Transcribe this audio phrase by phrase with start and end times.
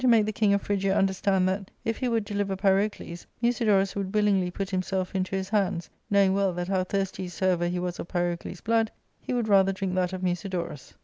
[0.03, 4.11] 155 make the king of Phrygia understand that, if he would deliver Pyrocles, Musidorus would
[4.15, 8.07] willingly put himself into his hands, knowing well that how thirsty soever he was of
[8.07, 8.89] Pyrocles' blood,
[9.21, 10.95] he would rather drink that of Musidorus.